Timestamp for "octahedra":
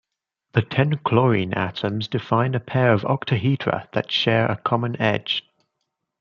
3.03-3.87